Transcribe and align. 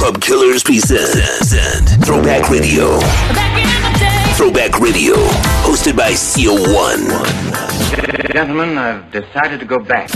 Club 0.00 0.18
Killers 0.22 0.62
present 0.62 1.90
Throwback 2.02 2.48
Radio. 2.48 2.98
Throwback 4.34 4.80
Radio, 4.80 5.14
hosted 5.60 5.94
by 5.94 6.12
CO1. 6.12 8.32
Gentlemen, 8.32 8.78
I've 8.78 9.12
decided 9.12 9.60
to 9.60 9.66
go 9.66 9.78
back. 9.78 10.10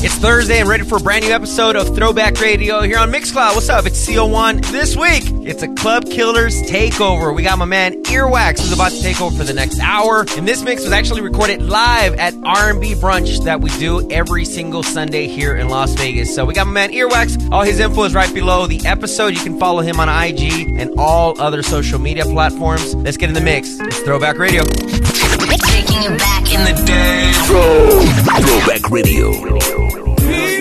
It's 0.00 0.14
Thursday 0.14 0.60
and 0.60 0.68
ready 0.68 0.84
for 0.84 0.98
a 0.98 1.00
brand 1.00 1.24
new 1.24 1.32
episode 1.32 1.74
of 1.74 1.92
Throwback 1.92 2.40
Radio 2.40 2.82
here 2.82 2.98
on 2.98 3.10
Mixcloud. 3.10 3.56
What's 3.56 3.68
up? 3.68 3.84
It's 3.84 4.06
CO1. 4.06 4.64
This 4.70 4.96
week, 4.96 5.24
it's 5.44 5.64
a 5.64 5.74
Club 5.74 6.04
Killers 6.04 6.62
takeover. 6.62 7.34
We 7.34 7.42
got 7.42 7.58
my 7.58 7.64
man 7.64 8.04
Earwaxxx 8.04 8.60
who's 8.60 8.72
about 8.72 8.92
to 8.92 9.02
take 9.02 9.20
over 9.20 9.36
for 9.36 9.42
the 9.42 9.54
next 9.54 9.80
hour. 9.80 10.24
And 10.36 10.46
this 10.46 10.62
mix 10.62 10.84
was 10.84 10.92
actually 10.92 11.22
recorded 11.22 11.62
live 11.62 12.14
at 12.14 12.32
R&B 12.44 12.94
Brunch 12.94 13.42
that 13.42 13.60
we 13.60 13.70
do 13.78 14.08
every 14.08 14.44
single 14.44 14.84
Sunday 14.84 15.26
here 15.26 15.56
in 15.56 15.68
Las 15.68 15.92
Vegas. 15.94 16.32
So 16.32 16.44
we 16.44 16.54
got 16.54 16.68
my 16.68 16.74
man 16.74 16.92
Earwaxxx. 16.92 17.50
All 17.50 17.62
his 17.62 17.80
info 17.80 18.04
is 18.04 18.14
right 18.14 18.32
below 18.32 18.68
the 18.68 18.80
episode. 18.86 19.34
You 19.34 19.40
can 19.40 19.58
follow 19.58 19.80
him 19.80 19.98
on 19.98 20.08
IG 20.08 20.78
and 20.78 20.92
all 20.96 21.40
other 21.40 21.64
social 21.64 21.98
media 21.98 22.24
platforms. 22.24 22.94
Let's 22.94 23.16
get 23.16 23.30
in 23.30 23.34
the 23.34 23.40
mix. 23.40 23.80
It's 23.80 23.98
Throwback 23.98 24.38
Radio. 24.38 24.62
Taking 24.62 26.02
you 26.02 26.16
back 26.18 26.52
in 26.52 26.62
the 26.64 26.82
day. 26.86 27.32
Throw, 27.46 28.00
Throwback 28.44 28.90
Radio. 28.90 29.87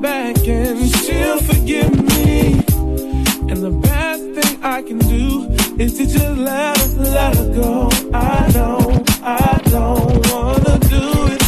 back 0.00 0.48
and 0.48 0.88
she'll 0.96 1.38
forgive 1.40 1.92
me. 1.92 2.52
And 3.50 3.62
the 3.62 3.70
best 3.70 4.22
thing 4.22 4.62
I 4.62 4.82
can 4.82 4.98
do 4.98 5.48
is 5.78 5.98
to 5.98 6.06
just 6.06 6.38
let 6.38 6.78
her, 6.78 7.02
let 7.02 7.36
her 7.36 7.54
go. 7.54 7.90
I 8.14 8.50
know 8.54 9.04
I 9.22 9.60
don't 9.64 10.26
wanna 10.32 10.78
do 10.88 11.26
it. 11.34 11.42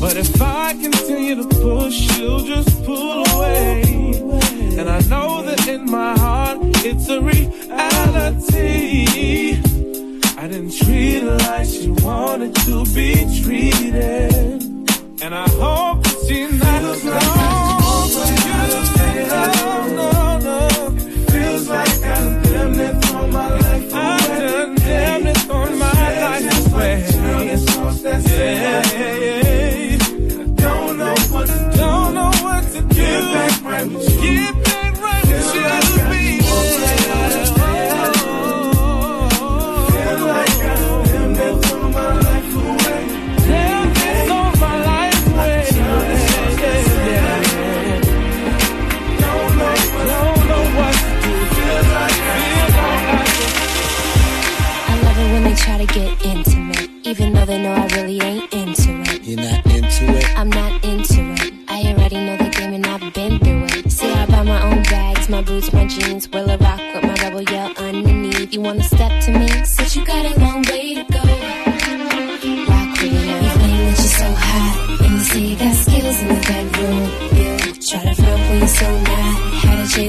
But 0.00 0.16
if 0.16 0.40
I 0.40 0.72
continue 0.72 1.34
to 1.36 1.48
push, 1.48 1.94
she'll 1.94 2.44
just 2.44 2.84
pull 2.84 3.24
away. 3.34 3.82
And 4.78 4.88
I 4.88 5.00
know 5.08 5.42
that 5.42 5.68
in 5.68 5.90
my 5.90 6.18
heart, 6.18 6.58
it's 6.84 7.08
a 7.08 7.20
reality. 7.20 7.50
I 10.38 10.48
didn't 10.48 10.72
treat 10.72 11.22
her 11.22 11.36
like 11.36 11.66
she 11.66 11.90
wanted 11.90 12.54
to 12.66 12.84
be 12.94 13.26
treated. 13.42 14.62
And 15.22 15.34
I 15.34 15.48
hope 15.50 16.09
I 16.70 16.78
don't 30.56 30.98
know 30.98 31.14
what 31.30 31.46
to 31.46 31.52
do. 31.52 31.76
Don't 31.76 32.14
know 32.14 32.30
what 32.42 32.64
to 32.72 32.80
do. 32.80 32.88
Get 32.88 33.62
back 33.62 33.86
with 33.86 34.22
you. 34.22 34.52
Back 34.52 34.69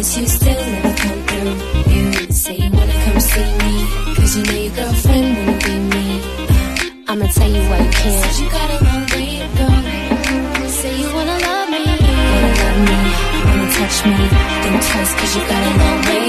Chance, 0.01 0.17
you 0.17 0.25
still 0.25 0.65
never 0.65 0.93
come 0.97 1.21
through. 1.27 1.93
You 1.93 2.31
say 2.31 2.55
you 2.55 2.71
wanna 2.71 2.97
come 3.05 3.19
see 3.19 3.49
me, 3.61 3.73
cause 4.15 4.35
you 4.35 4.43
know 4.45 4.59
your 4.65 4.73
girlfriend 4.73 5.37
wanna 5.37 5.57
be 5.63 5.75
me. 5.93 6.05
I'ma 7.07 7.27
tell 7.27 7.51
you 7.51 7.61
why 7.69 7.77
you 7.85 7.91
can't. 7.91 8.23
Said 8.23 8.35
you 8.41 8.49
got 8.49 8.69
a 8.71 8.83
long 8.83 9.03
way 9.13 9.31
to 9.41 9.47
go. 9.59 9.67
Say 10.69 10.93
you 11.01 11.07
wanna 11.13 11.37
love 11.47 11.69
me, 11.69 11.83
wanna 11.85 12.51
love 12.61 12.79
me, 12.87 12.97
wanna 13.45 13.67
touch 13.77 13.97
me. 14.09 14.17
Think 14.63 14.81
twice, 14.89 15.13
cause 15.19 15.35
you 15.35 15.43
got 15.51 15.61
a 15.69 15.73
long 15.81 15.99
way 16.07 16.20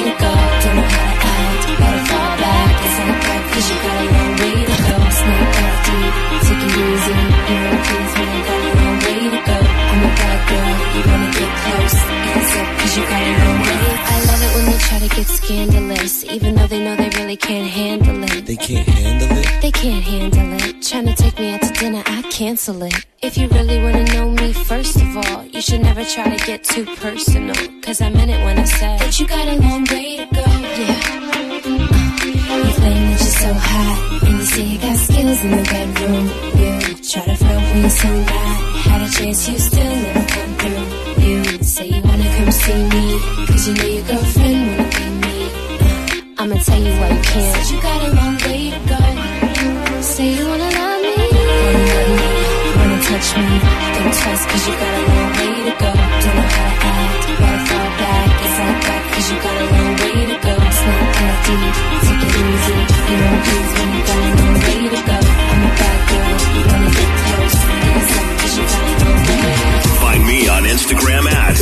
can't 17.53 17.71
handle 17.71 18.25
it. 18.25 18.47
They 18.47 18.57
can't 18.57 18.89
handle 18.89 19.37
it. 19.37 19.61
They 19.61 19.71
can't 19.71 20.03
handle 20.03 20.53
it. 20.65 20.83
Trying 20.83 21.07
to 21.07 21.15
take 21.15 21.39
me 21.39 21.53
out 21.53 21.61
to 21.61 21.73
dinner, 21.75 22.03
I 22.07 22.23
cancel 22.23 22.83
it. 22.83 22.95
If 23.21 23.37
you 23.37 23.47
really 23.49 23.79
wanna 23.85 24.05
know 24.15 24.31
me, 24.31 24.55
first 24.55 24.97
of 24.97 25.11
all, 25.19 25.45
you 25.45 25.61
should 25.61 25.83
never 25.83 26.03
try 26.03 26.35
to 26.35 26.47
get 26.47 26.65
too 26.65 26.87
personal. 26.97 27.55
Cause 27.83 28.01
I 28.01 28.09
meant 28.09 28.31
it 28.31 28.43
when 28.43 28.59
I 28.59 28.65
said 28.65 29.01
that 29.01 29.21
you 29.21 29.27
got 29.27 29.47
a 29.47 29.57
long 29.65 29.85
way 29.93 30.17
to 30.21 30.27
go. 30.39 30.47
Yeah. 30.81 31.01
You 32.57 32.73
claim 32.81 33.03
that 33.11 33.21
you're 33.21 33.39
so 33.45 33.53
hot, 33.71 33.99
and 34.27 34.35
you 34.39 34.47
say 34.53 34.65
you 34.73 34.79
got 34.79 34.97
skills 34.97 35.41
in 35.45 35.51
the 35.51 35.65
bedroom. 35.73 36.27
You 36.61 36.73
try 37.11 37.25
to 37.29 37.37
front 37.37 37.63
when 37.69 37.81
you're 37.85 37.97
so 38.05 38.11
mad. 38.31 38.57
Had 38.87 39.01
a 39.07 39.11
chance, 39.13 39.49
you 39.49 39.59
still 39.59 39.97
never 40.05 40.25
come 40.35 40.53
through. 40.61 40.85
You 41.27 41.63
say 41.63 41.87
you 41.95 42.01
wanna 42.03 42.29
come 42.37 42.51
see 42.51 42.83
me, 42.95 43.05
cause 43.47 43.69
you 43.69 43.75
know 43.75 43.89
your 43.97 44.05
girlfriend 44.09 44.52
tell 46.73 46.83
you 46.87 46.95
why 47.01 47.09
you 47.15 47.23
can't. 47.31 47.55
Said 47.55 47.67
you 47.73 47.79
got 47.89 48.01
a 48.07 48.11
long 48.19 48.35
way 48.47 48.63
to 48.75 48.81
go. 48.93 49.01
Say 50.13 50.29
you 50.37 50.45
wanna 50.51 50.71
love 50.79 51.01
me, 51.05 51.15
wanna 51.65 51.85
love 51.93 52.11
me, 52.19 52.31
wanna 52.79 52.99
touch 53.09 53.29
me. 53.37 53.57
Think 53.95 54.13
twice, 54.19 54.45
cause 54.51 54.65
you 54.69 54.75
got 54.83 54.93
a 55.01 55.03
long 55.11 55.31
way 55.39 55.53
to 55.69 55.75
go. 55.83 55.91
Don't 56.23 56.37
know 56.39 56.49
how 56.57 56.69
to 56.73 56.89
act, 56.93 57.25
better 57.41 57.63
fall 57.69 57.91
back. 58.01 58.29
It's 58.45 58.57
like 58.63 58.81
that, 58.89 59.03
cause 59.13 59.27
you 59.31 59.39
got 59.47 59.57
a 59.63 59.67
long 59.75 59.93
way 60.01 60.17
to 60.31 60.37
go. 60.47 60.55
It's 60.69 60.83
not 60.89 61.07
that 61.17 61.37
deep, 61.47 61.75
take 62.07 62.25
it 62.27 62.35
easy. 62.43 62.79
You 63.09 63.17
know, 63.21 63.35
please, 63.47 63.71
when 63.77 63.89
you 63.97 64.03
got 64.11 64.21
a 64.29 64.33
long 64.41 64.57
way 64.65 64.81
to 64.95 65.01
go. 65.11 65.19
I'm 65.53 65.63
a 65.69 65.73
bad 65.81 66.01
girl, 66.11 66.35
you 66.57 66.63
wanna 66.71 66.91
get 66.97 67.11
close. 67.23 67.59
Hands 67.69 68.13
up, 68.19 68.29
cause 68.41 68.55
you 68.59 68.65
got 68.73 68.85
a 68.91 68.95
long 69.03 69.21
way 69.29 69.41
to 69.49 69.65
go. 69.73 69.91
Find 70.05 70.23
me 70.31 70.39
on 70.55 70.63
Instagram 70.75 71.25
at 71.31 71.53
DJ 71.53 71.62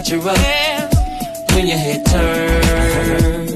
Have 0.00 0.08
to 0.08 0.20
snatch 0.20 0.24
her 0.24 0.84
up 0.84 1.52
when 1.52 1.66
your 1.66 1.78
head 1.78 2.04
turn. 2.06 3.46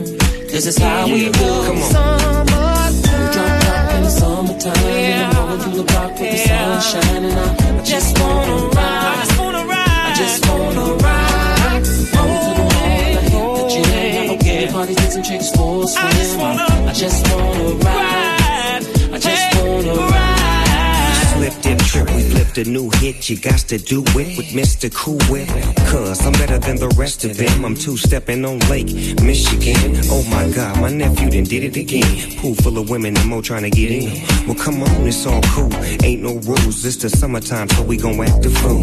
This 0.49 0.67
is 0.67 0.76
how 0.79 1.06
we 1.06 1.31
do. 1.31 1.31
Come 1.32 1.79
on. 1.79 2.94
We 2.94 3.32
drop 3.32 3.61
top 3.62 3.94
in 3.94 4.02
the 4.02 4.11
summertime, 4.11 4.76
and 4.76 5.25
I'm 5.25 5.37
rolling 5.37 5.61
through 5.61 5.76
the 5.76 5.85
block 5.85 6.11
with 6.11 6.32
the 6.32 6.38
sun 6.38 6.81
shining. 6.82 7.32
I, 7.32 7.79
I 7.79 7.85
just 7.85 8.19
wanna 8.20 8.56
ride. 8.76 9.05
I 9.05 10.14
just 10.17 10.49
wanna 10.49 10.94
ride. 10.94 11.82
Roll 12.14 12.37
to 12.44 12.50
the 12.50 12.56
mall, 12.58 12.73
oh, 12.73 12.85
I 12.85 13.20
hit 13.20 13.40
the 13.44 13.69
gym. 13.73 13.85
Have 14.14 14.31
a 14.31 14.38
pool 14.44 14.73
party, 14.73 14.94
take 14.94 15.12
some 15.12 15.23
chicks 15.23 15.50
for 15.50 15.85
a 15.85 15.87
swim. 15.87 16.06
I 16.06 16.12
just 16.12 16.38
wanna, 16.38 16.62
ride. 16.62 16.88
I 16.88 16.93
just 16.93 17.20
wanna 17.32 17.69
ride. 17.87 18.82
I 19.12 19.19
just 19.19 19.47
wanna 19.62 19.94
ride. 19.94 21.26
Slip 21.35 21.55
dip 21.62 21.83
we 22.02 22.23
flipped 22.23 22.58
a 22.58 22.64
new 22.64 22.91
hit. 22.94 23.29
You 23.29 23.38
got 23.38 23.58
to 23.70 23.79
do 23.79 24.02
it 24.02 24.37
with 24.37 24.49
Mr. 24.49 24.93
Cool 24.93 25.20
Whip. 25.31 25.49
Cause 25.91 26.25
I'm 26.26 26.32
better 26.32 26.58
than 26.58 26.76
the 26.76 26.88
rest 26.96 27.25
of 27.25 27.37
them. 27.37 27.64
I'm 27.64 27.75
two 27.75 27.96
stepping 27.96 28.44
on 28.44 28.58
Lake 28.70 28.93
Michigan. 29.23 30.00
Oh 30.11 30.25
my 30.31 30.49
god, 30.50 30.81
my 30.81 30.91
nephew 30.91 31.31
done 31.31 31.44
did 31.44 31.64
it 31.64 31.76
again. 31.76 32.38
Pool 32.38 32.55
full 32.55 32.79
of 32.79 32.91
women 32.91 33.17
and 33.17 33.29
more 33.29 33.43
trying 33.43 33.62
to 33.62 33.70
get 33.70 33.91
in. 33.91 34.26
Well, 34.46 34.56
come 34.56 34.82
on, 34.82 35.06
it's 35.06 35.26
all 35.26 35.43
cool. 35.55 35.73
Ain't 36.02 36.23
no 36.23 36.35
rules. 36.41 36.85
It's 36.85 36.96
the 36.96 37.11
summertime, 37.11 37.69
so 37.69 37.82
we 37.82 37.97
gon' 37.97 38.20
act 38.20 38.44
a 38.47 38.50
fool. 38.50 38.82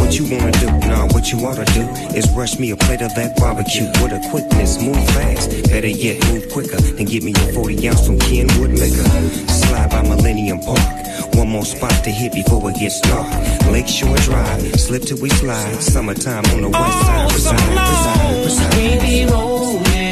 What 0.00 0.18
you 0.18 0.24
wanna 0.24 0.52
do? 0.52 0.66
Nah, 0.88 1.06
what 1.12 1.30
you 1.30 1.38
oughta 1.46 1.64
do 1.72 1.82
is 2.16 2.28
rush 2.32 2.58
me 2.58 2.70
a 2.72 2.76
plate 2.76 3.02
of 3.02 3.14
that 3.14 3.36
barbecue 3.36 3.86
with 4.02 4.12
a 4.12 4.20
quickness. 4.30 4.82
Move 4.82 5.04
fast, 5.14 5.50
better 5.70 5.86
yet, 5.86 6.18
move 6.32 6.48
quicker. 6.50 6.80
Then 6.80 7.06
get 7.06 7.22
me 7.22 7.32
a 7.32 7.52
40 7.52 7.88
ounce 7.88 8.06
from 8.06 8.18
Kenwood 8.18 8.72
Liquor. 8.72 9.08
Slide 9.48 9.90
by 9.90 10.02
Millennium 10.02 10.60
Park. 10.60 11.00
One 11.34 11.48
more 11.48 11.64
spot 11.64 11.92
to 12.04 12.10
hit 12.10 12.34
before 12.42 12.70
it 12.70 12.76
gets 12.76 13.00
dark. 13.00 13.28
Lakeshore 13.70 14.16
Drive, 14.18 14.80
slip 14.80 15.02
till 15.02 15.18
we 15.18 15.28
slide. 15.30 15.82
Summertime 15.82 16.44
on 16.54 16.62
the 16.62 16.68
west 16.68 17.00
side. 17.06 17.28
Oh, 17.28 17.34
reside, 17.34 17.68
reside, 17.70 18.44
reside. 18.44 18.76
We 18.76 19.00
be 19.00 19.32
rolling 19.32 20.09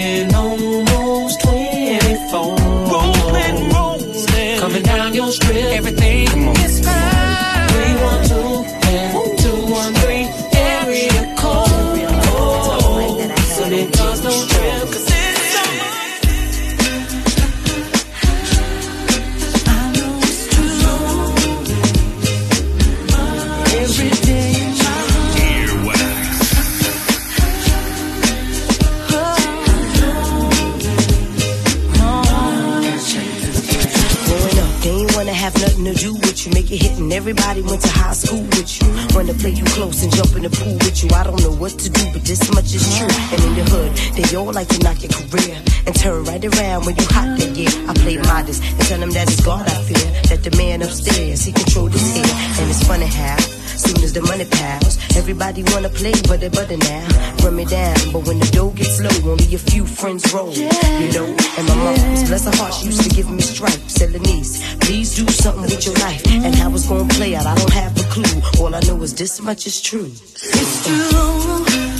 they 44.28 44.36
all 44.36 44.52
like 44.52 44.68
to 44.68 44.78
knock 44.80 45.02
your 45.02 45.12
career 45.12 45.56
and 45.86 45.94
turn 45.94 46.24
right 46.24 46.44
around 46.44 46.86
when 46.86 46.96
you 46.96 47.06
hot 47.08 47.38
that 47.38 47.56
year. 47.56 47.72
I 47.88 47.94
play 47.94 48.16
modest 48.18 48.62
and 48.62 48.80
tell 48.82 49.00
them 49.00 49.10
that 49.10 49.28
it's 49.28 49.40
God 49.44 49.66
I 49.66 49.82
fear. 49.82 50.08
That 50.28 50.44
the 50.44 50.56
man 50.56 50.82
upstairs, 50.82 51.44
he 51.44 51.52
control 51.52 51.88
this 51.88 52.14
here. 52.14 52.34
And 52.60 52.70
it's 52.70 52.86
funny 52.86 53.06
how 53.06 53.36
Soon 53.78 54.02
as 54.02 54.12
the 54.12 54.22
money 54.22 54.44
piles, 54.44 54.98
everybody 55.16 55.62
wanna 55.70 55.88
play 55.88 56.12
but 56.26 56.40
they 56.40 56.48
butter 56.48 56.76
now. 56.76 57.06
Run 57.44 57.54
me 57.54 57.64
down, 57.64 57.94
but 58.12 58.26
when 58.26 58.40
the 58.40 58.50
dough 58.50 58.70
gets 58.70 59.00
low, 59.00 59.30
only 59.30 59.54
a 59.54 59.58
few 59.58 59.86
friends 59.86 60.34
roll. 60.34 60.52
You 60.52 61.12
know, 61.14 61.26
and 61.56 61.64
my 61.68 61.76
mom, 61.76 61.94
bless 62.26 62.44
her 62.44 62.56
heart, 62.56 62.74
she 62.74 62.86
used 62.86 63.08
to 63.08 63.10
give 63.10 63.30
me 63.30 63.40
stripes. 63.40 63.94
Telling 63.94 64.22
niece, 64.22 64.58
please 64.80 65.14
do 65.14 65.24
something 65.28 65.62
with 65.62 65.86
your 65.86 65.94
life. 66.02 66.22
And 66.26 66.54
how 66.56 66.74
it's 66.74 66.88
gonna 66.88 67.08
play 67.14 67.36
out, 67.36 67.46
I 67.46 67.54
don't 67.54 67.72
have 67.72 67.96
a 67.96 68.04
clue. 68.10 68.42
All 68.60 68.74
I 68.74 68.80
know 68.80 69.00
is 69.02 69.14
this 69.14 69.40
much 69.40 69.66
is 69.66 69.80
true. 69.80 70.10
It's 70.10 70.84
true. 70.84 71.97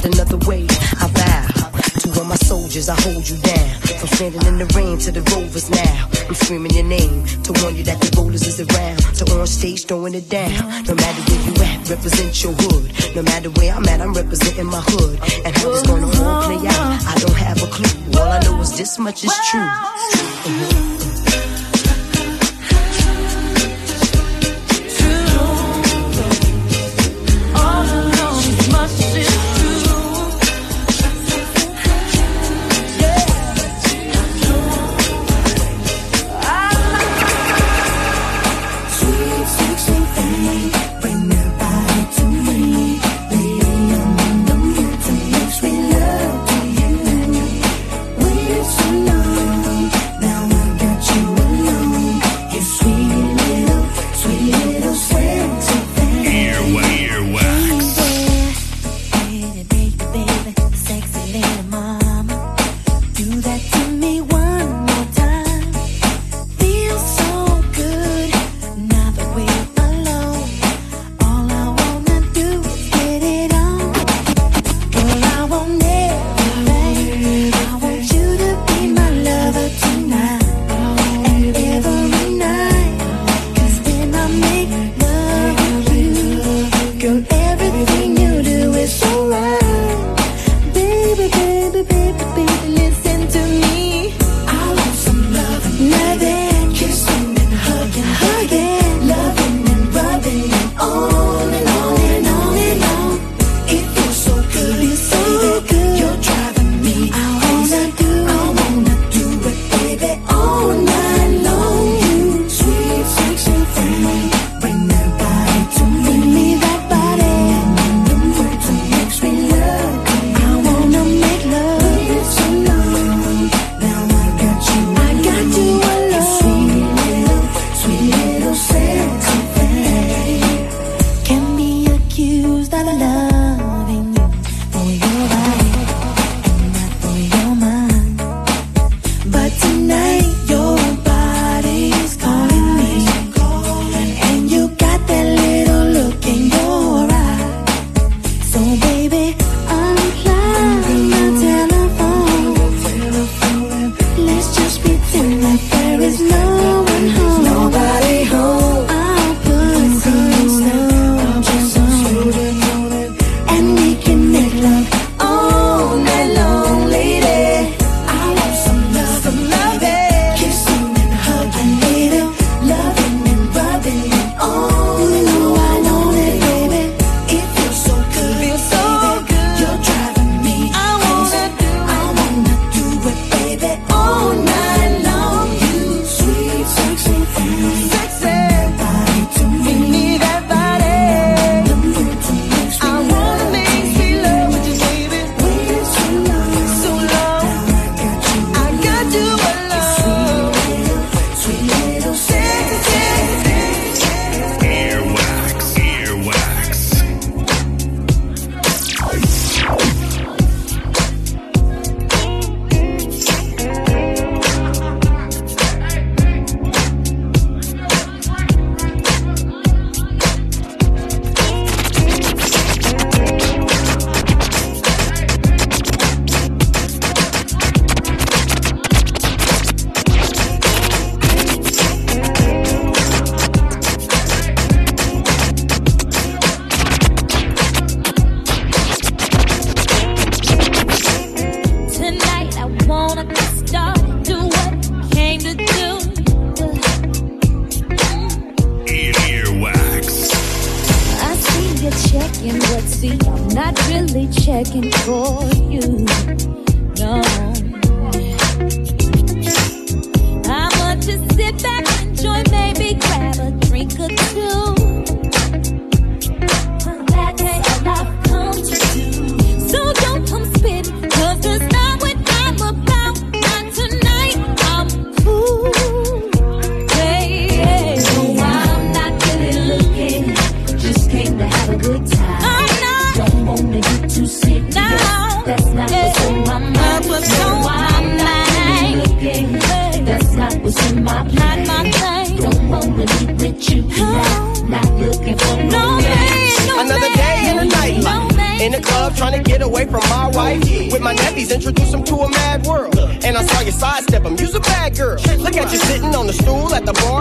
find 0.00 0.14
another 0.14 0.36
way. 0.48 0.66
I 1.00 1.08
vow 1.08 1.70
to 2.00 2.18
all 2.18 2.24
my 2.24 2.36
soldiers, 2.36 2.88
I 2.88 3.00
hold 3.00 3.28
you 3.28 3.36
down. 3.38 3.80
From 3.80 4.08
standing 4.08 4.46
in 4.46 4.58
the 4.58 4.66
rain 4.76 4.98
to 4.98 5.12
the 5.12 5.22
rovers 5.34 5.70
now. 5.70 6.08
I'm 6.28 6.34
screaming 6.34 6.72
your 6.72 6.84
name 6.84 7.26
to 7.44 7.52
warn 7.60 7.76
you 7.76 7.84
that 7.84 8.00
the 8.00 8.10
rollers 8.16 8.46
is 8.46 8.60
around. 8.60 8.98
To 9.16 9.24
on 9.38 9.46
stage, 9.46 9.84
throwing 9.86 10.14
it 10.14 10.28
down. 10.28 10.52
No 10.84 10.94
matter 10.94 11.22
where 11.28 11.42
you 11.44 11.54
at, 11.62 11.90
represent 11.90 12.42
your 12.42 12.52
hood. 12.52 13.14
No 13.14 13.22
matter 13.22 13.50
where 13.50 13.74
I'm 13.74 13.86
at, 13.86 14.00
I'm 14.00 14.14
representing 14.14 14.66
my 14.66 14.80
hood. 14.80 15.20
And 15.44 15.56
how 15.56 15.70
it's 15.70 15.86
gonna 15.86 16.06
all 16.06 16.42
play 16.44 16.66
out, 16.68 17.04
I 17.06 17.14
don't 17.18 17.36
have 17.36 17.62
a 17.62 17.66
clue. 17.66 18.20
All 18.20 18.28
I 18.28 18.40
know 18.40 18.60
is 18.60 18.76
this 18.76 18.98
much 18.98 19.24
is 19.24 19.34
true. 19.50 20.99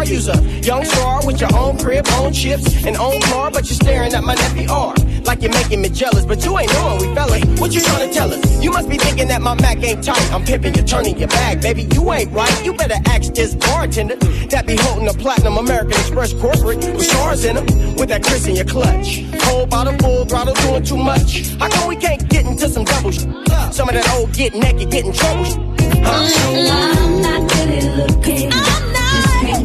you's 0.09 0.27
a 0.27 0.41
young 0.61 0.83
star 0.85 1.25
with 1.25 1.39
your 1.39 1.55
own 1.55 1.77
crib, 1.77 2.05
own 2.15 2.33
chips, 2.33 2.85
and 2.85 2.97
own 2.97 3.21
car, 3.21 3.51
but 3.51 3.69
you're 3.69 3.75
staring 3.75 4.13
at 4.13 4.23
my 4.23 4.33
nephew 4.33 4.67
R. 4.69 4.93
Like 5.25 5.41
you're 5.41 5.51
making 5.51 5.81
me 5.81 5.89
jealous, 5.89 6.25
but 6.25 6.43
you 6.43 6.57
ain't 6.57 6.73
knowing 6.73 7.07
we 7.07 7.13
fellas. 7.13 7.43
What 7.59 7.73
you 7.73 7.81
trying 7.81 8.07
to 8.09 8.13
tell 8.13 8.31
us? 8.33 8.63
You 8.63 8.71
must 8.71 8.89
be 8.89 8.97
thinking 8.97 9.27
that 9.27 9.41
my 9.41 9.53
Mac 9.55 9.77
ain't 9.83 10.03
tight. 10.03 10.33
I'm 10.33 10.43
pimping 10.43 10.73
you're 10.75 10.85
turning 10.85 11.17
your 11.17 11.27
back, 11.27 11.61
baby. 11.61 11.87
You 11.93 12.11
ain't 12.11 12.31
right. 12.31 12.65
You 12.65 12.73
better 12.73 12.95
ask 13.05 13.33
this 13.33 13.53
bartender 13.55 14.15
that 14.15 14.65
be 14.65 14.75
holding 14.77 15.07
a 15.07 15.13
platinum 15.13 15.57
American 15.57 15.91
Express 15.91 16.33
corporate 16.33 16.77
with 16.79 17.03
stars 17.05 17.45
in 17.45 17.55
them, 17.55 17.65
with 17.95 18.09
that 18.09 18.23
Chris 18.23 18.47
in 18.47 18.55
your 18.55 18.65
clutch. 18.65 19.23
Whole 19.43 19.67
bottle 19.67 19.93
full 19.99 20.25
throttle 20.25 20.55
doing 20.55 20.83
too 20.83 20.97
much. 20.97 21.49
How 21.59 21.69
come 21.69 21.87
we 21.87 21.95
can't 21.95 22.27
get 22.29 22.45
into 22.45 22.67
some 22.69 22.85
double 22.85 23.11
sh- 23.11 23.25
Some 23.71 23.89
of 23.89 23.95
that 23.95 24.09
old 24.15 24.33
get 24.33 24.55
naked, 24.55 24.89
get 24.89 25.05
in 25.05 25.13
trouble 25.13 25.43
sh- 25.45 25.57
huh? 26.03 26.29
I'm 26.49 27.21
not 27.21 27.51
good 27.51 27.69
at 27.69 27.97
looking 27.97 28.58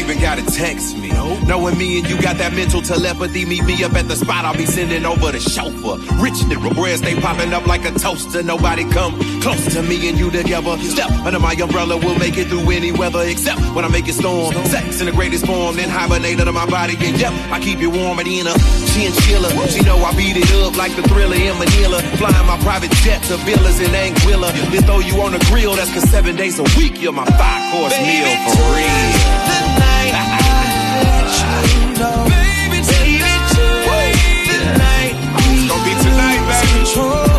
Even 0.01 0.19
gotta 0.19 0.43
text 0.47 0.97
me. 0.97 1.11
Knowing 1.45 1.77
me 1.77 1.99
and 1.99 2.09
you 2.09 2.17
got 2.23 2.39
that 2.39 2.55
mental 2.55 2.81
telepathy, 2.81 3.45
meet 3.45 3.63
me 3.65 3.85
up 3.85 3.93
at 3.93 4.09
the 4.09 4.17
spot. 4.17 4.47
I'll 4.47 4.57
be 4.57 4.65
sending 4.65 5.05
over 5.05 5.31
the 5.31 5.39
chauffeur. 5.39 6.01
Rich 6.17 6.41
nigga, 6.49 6.75
bread 6.75 7.01
they 7.01 7.21
popping 7.21 7.53
up 7.53 7.67
like 7.67 7.85
a 7.85 7.93
toaster. 7.93 8.43
Nobody 8.43 8.89
come 8.89 9.21
close 9.43 9.61
to 9.75 9.83
me 9.83 10.09
and 10.09 10.19
you 10.19 10.31
together. 10.31 10.79
Step 10.79 11.11
under 11.27 11.39
my 11.39 11.53
umbrella, 11.53 11.99
we'll 11.99 12.19
make 12.19 12.39
it 12.39 12.49
through 12.49 12.71
any 12.71 12.93
weather 12.93 13.21
except 13.27 13.61
when 13.77 13.85
I 13.85 13.89
make 13.89 14.09
it 14.09 14.15
storm. 14.15 14.55
Sex 14.65 15.01
in 15.01 15.07
the 15.07 15.13
greatest 15.13 15.45
form, 15.45 15.77
then 15.77 15.91
hibernate 15.91 16.41
under 16.41 16.53
my 16.53 16.65
body. 16.65 16.97
And 16.99 17.21
yep, 17.21 17.35
I 17.53 17.61
keep 17.61 17.79
you 17.81 17.91
warm 17.91 18.19
and 18.21 18.29
in 18.29 18.47
a 18.47 18.55
chinchilla. 18.97 19.53
She 19.69 19.83
know 19.83 19.99
I 19.99 20.17
beat 20.17 20.37
it 20.39 20.51
up 20.65 20.79
like 20.79 20.97
the 20.97 21.03
Thrilla 21.03 21.37
in 21.37 21.59
Manila. 21.59 22.01
Flying 22.17 22.47
my 22.47 22.59
private 22.61 22.91
jet 23.05 23.23
to 23.25 23.37
villas 23.45 23.81
in 23.81 23.93
Anguilla. 23.93 24.51
Then 24.73 24.83
throw 24.85 25.01
you 25.01 25.21
on 25.21 25.33
the 25.33 25.45
grill, 25.53 25.77
that's 25.77 25.93
cause 25.93 26.09
seven 26.09 26.37
days 26.37 26.59
a 26.59 26.65
week, 26.81 27.03
you're 27.03 27.13
my 27.13 27.27
five 27.37 27.73
course 27.73 27.99
meal 28.01 28.33
for 28.49 28.65
real. 28.75 29.30
Baby, 32.01 32.81
tonight, 32.81 33.53
the 34.49 34.79
night 34.79 35.13
we 35.37 35.69
Gonna 35.69 35.85
be 35.85 35.93
tonight, 36.03 36.41
baby. 36.49 36.79
control. 36.79 37.30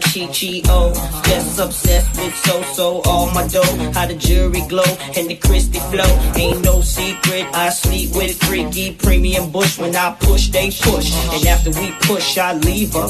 See 0.00 0.26
Don 0.26 0.32
Chi 0.32 0.62
Chi 0.62 0.72
O. 0.72 0.92
Just 1.24 1.58
obsessed 1.58 2.20
with 2.20 2.34
so 2.36 2.62
so 2.74 3.02
all 3.04 3.30
my 3.32 3.46
dough. 3.48 3.62
How 3.92 4.06
the 4.06 4.14
jury 4.14 4.62
glow 4.68 4.84
and 5.16 5.28
the 5.28 5.36
Christy 5.36 5.78
flow. 5.78 6.04
Ain't 6.36 6.64
no 6.64 6.80
secret, 6.80 7.46
I 7.52 7.70
sleep 7.70 8.14
with 8.14 8.36
freaky 8.44 8.92
premium 8.92 9.50
bush. 9.50 9.78
When 9.78 9.94
I 9.96 10.16
push, 10.20 10.48
they 10.48 10.70
push. 10.70 11.12
And 11.32 11.46
after 11.46 11.70
we 11.80 11.92
push, 12.02 12.38
I 12.38 12.54
leave 12.54 12.92
her. 12.94 13.08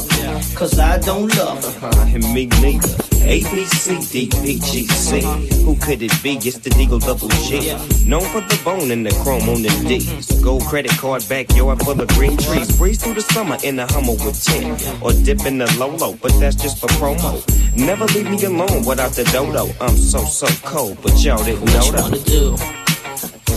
Cause 0.54 0.78
I 0.78 0.98
don't 0.98 1.34
love 1.36 1.64
her. 1.80 1.90
and 2.14 2.34
me 2.34 2.46
neither. 2.46 3.13
A 3.26 3.40
B 3.40 3.64
C 3.64 4.28
D 4.28 4.30
E 4.44 4.58
G 4.60 4.86
C. 4.86 5.20
Who 5.64 5.76
could 5.76 6.02
it 6.02 6.12
be? 6.22 6.36
It's 6.36 6.58
the 6.58 6.70
Deagle 6.70 7.00
Double 7.00 7.28
G. 7.48 7.72
Known 8.08 8.22
for 8.28 8.42
the 8.42 8.60
bone 8.64 8.90
and 8.90 9.06
the 9.06 9.10
chrome 9.22 9.48
on 9.48 9.62
the 9.62 9.70
D's. 9.88 10.40
Gold 10.42 10.62
credit 10.64 10.92
card 10.98 11.24
backyard 11.28 11.82
full 11.82 12.00
of 12.00 12.08
green 12.08 12.36
trees. 12.36 12.76
Breeze 12.76 13.02
through 13.02 13.14
the 13.14 13.22
summer 13.22 13.56
in 13.64 13.76
the 13.76 13.86
Hummer 13.86 14.12
with 14.12 14.42
10. 14.44 15.02
Or 15.02 15.12
dip 15.12 15.46
in 15.46 15.58
the 15.58 15.72
Lolo, 15.78 16.12
but 16.20 16.32
that's 16.38 16.56
just 16.56 16.78
for 16.78 16.88
promo. 17.00 17.40
Never 17.76 18.04
leave 18.06 18.30
me 18.30 18.42
alone 18.44 18.84
without 18.84 19.12
the 19.12 19.24
dodo. 19.32 19.72
I'm 19.80 19.96
so, 19.96 20.24
so 20.24 20.46
cold, 20.62 20.98
but 21.02 21.16
y'all 21.24 21.42
didn't 21.42 21.64
know 21.64 21.90
that. 21.92 22.02
What 22.02 22.28
you 22.28 22.44
wanna 22.44 22.56
do? 22.56 22.56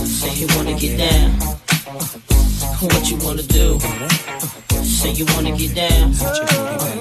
Say 0.06 0.34
you 0.34 0.46
wanna 0.56 0.78
get 0.78 0.96
down. 0.96 1.30
What 2.80 3.10
you 3.10 3.16
wanna 3.18 3.42
do? 3.42 3.78
Say 4.82 5.12
you 5.12 5.26
wanna 5.34 5.56
get 5.56 5.74
down. 5.74 6.97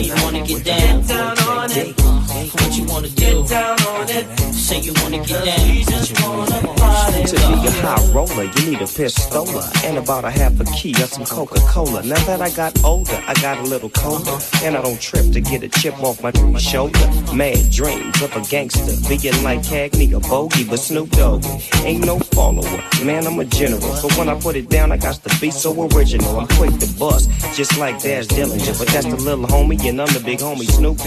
You 0.00 0.14
wanna 0.22 0.46
get 0.46 0.64
down. 0.64 1.37
Get 1.66 1.96
down 1.96 2.18
on 2.18 2.36
it. 2.38 2.54
What 2.54 2.78
you 2.78 2.84
wanna 2.84 3.08
do? 3.08 3.42
Get 3.42 3.48
down 3.48 3.82
on 3.82 4.08
it. 4.08 4.54
Say 4.54 4.80
you 4.80 4.92
wanna 5.02 5.18
get 5.18 5.44
down. 5.44 5.68
You 5.68 5.84
just 5.84 6.22
wanna 6.22 6.68
party. 6.78 7.24
To 7.24 7.34
be 7.34 7.66
a 7.66 7.70
high 7.82 8.12
roller, 8.12 8.44
you 8.44 8.70
need 8.70 8.80
a 8.80 8.86
pistola 8.86 9.84
and 9.84 9.98
about 9.98 10.24
a 10.24 10.30
half 10.30 10.58
a 10.60 10.64
key 10.66 10.92
of 11.02 11.10
some 11.10 11.24
Coca 11.24 11.60
Cola. 11.66 12.02
Now 12.04 12.22
that 12.26 12.40
I 12.40 12.50
got 12.50 12.72
older, 12.84 13.20
I 13.26 13.34
got 13.34 13.58
a 13.58 13.62
little 13.62 13.90
colder, 13.90 14.38
and 14.62 14.76
I 14.76 14.82
don't 14.82 15.00
trip 15.00 15.32
to 15.32 15.40
get 15.40 15.62
a 15.64 15.68
chip 15.68 16.00
off 16.02 16.22
my 16.22 16.30
shoulder. 16.58 17.06
Mad 17.34 17.70
dreams 17.70 18.22
of 18.22 18.34
a 18.36 18.40
gangster, 18.48 18.94
being 19.08 19.42
like 19.42 19.62
Cagney, 19.62 20.12
a 20.14 20.20
bogey, 20.20 20.64
but 20.64 20.78
Snoop 20.78 21.10
Dogg 21.10 21.44
ain't 21.84 22.04
no 22.04 22.18
follower. 22.20 22.80
Man, 23.04 23.26
I'm 23.26 23.38
a 23.40 23.44
general, 23.44 23.94
so 23.96 24.08
when 24.18 24.28
I 24.28 24.38
put 24.38 24.54
it 24.54 24.68
down, 24.68 24.92
I 24.92 24.96
got 24.96 25.16
to 25.16 25.40
be 25.40 25.50
so 25.50 25.70
original. 25.90 26.38
I'm 26.38 26.48
quick 26.58 26.78
to 26.78 26.88
bust, 26.98 27.30
just 27.54 27.76
like 27.78 28.00
Daz 28.00 28.28
Dillinger, 28.28 28.78
but 28.78 28.88
that's 28.88 29.06
the 29.06 29.16
little 29.16 29.46
homie, 29.46 29.78
and 29.88 30.00
I'm 30.00 30.12
the 30.14 30.20
big 30.20 30.38
homie, 30.38 30.70
Snoop 30.70 30.98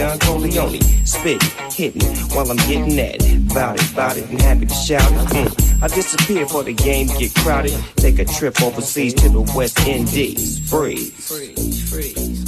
Don 0.42 0.50
Corleone. 0.50 0.82
Spitting, 1.06 1.50
hitting, 1.72 2.02
while 2.36 2.50
I'm 2.50 2.58
getting 2.58 3.00
at 3.00 3.16
it. 3.16 3.54
Bout 3.54 3.80
it, 3.80 3.96
bout 3.96 4.18
it, 4.18 4.30
and 4.30 4.42
happy 4.42 4.66
to 4.66 4.74
shout 4.74 5.12
it. 5.12 5.18
Mm. 5.18 5.84
I 5.84 5.88
disappear 5.88 6.48
for 6.48 6.64
the 6.64 6.74
game 6.74 7.08
get 7.08 7.34
crowded. 7.36 7.78
Take 7.98 8.20
a 8.20 8.26
trip 8.26 8.62
overseas 8.62 9.14
to 9.16 9.30
the 9.30 9.42
West 9.56 9.80
Indies. 9.88 10.70
Freeze. 10.70 11.28
Freeze, 11.28 11.90
freeze. 11.90 12.46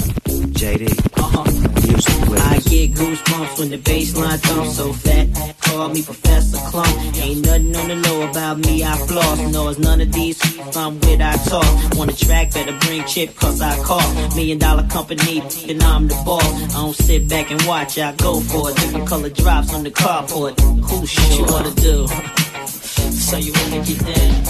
JD. 0.54 1.20
Uh-huh. 1.20 1.73
Music. 1.88 2.14
I 2.40 2.60
get 2.60 2.92
goosebumps 2.94 3.60
when 3.60 3.70
the 3.70 3.78
bass 3.78 4.16
line 4.16 4.38
thumps 4.40 4.78
so 4.78 4.94
fat. 4.94 5.28
Call 5.62 5.90
me 5.90 6.02
Professor 6.04 6.58
Klump. 6.58 7.18
Ain't 7.18 7.46
nothing 7.46 7.76
on 7.76 7.88
the 7.88 7.96
low 8.08 8.30
about 8.30 8.58
me, 8.60 8.84
I 8.84 8.96
floss. 8.98 9.40
No, 9.52 9.70
it's 9.70 9.80
none 9.80 10.02
of 10.02 10.12
these 10.12 10.40
I'm 10.76 11.00
with, 11.00 11.22
I 11.22 11.36
talk. 11.50 11.98
Want 11.98 12.12
a 12.12 12.26
track, 12.26 12.54
better 12.54 12.78
bring 12.82 13.04
chip, 13.06 13.36
cause 13.36 13.62
I 13.62 13.76
call. 13.84 14.08
Million 14.36 14.60
dollar 14.60 14.88
company, 14.88 15.42
and 15.70 15.82
I'm 15.84 16.08
the 16.08 16.16
boss. 16.26 16.46
I 16.76 16.82
don't 16.82 16.96
sit 16.96 17.28
back 17.30 17.52
and 17.52 17.62
watch, 17.64 17.98
I 17.98 18.14
go 18.16 18.40
for 18.40 18.70
it. 18.70 18.76
Different 18.78 19.08
color 19.08 19.30
drops 19.30 19.74
on 19.74 19.84
the 19.84 19.92
carport. 19.92 20.60
Who 20.60 21.06
shit 21.06 21.38
you 21.38 21.46
wanna 21.46 21.74
do? 21.76 22.08
So 22.08 23.38
you 23.38 23.54
wanna 23.54 23.84
get 23.86 24.00
down? 24.00 24.44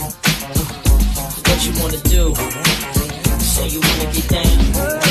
What 1.45 1.59
you 1.65 1.73
wanna 1.81 2.01
do? 2.03 2.35
So 3.39 3.65
you 3.65 3.79
wanna 3.79 4.13
get 4.13 4.27
down? 4.29 5.02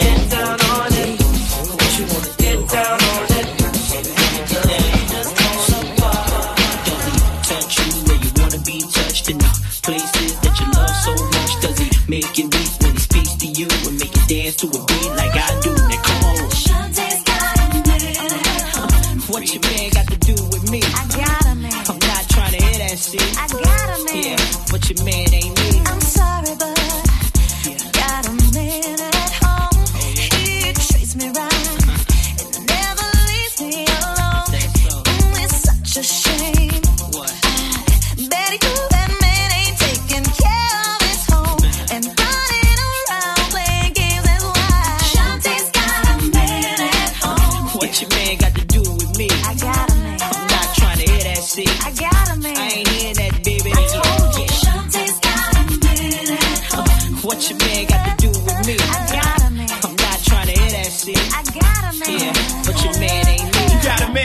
Get 0.00 0.30
down? 0.30 0.60
on 0.60 0.92
it? 0.92 1.20
What 1.20 1.98
you 1.98 2.06
wanna 2.06 2.41